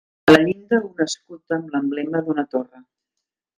[0.29, 2.85] A la llinda un escut amb l'emblema d'una torre.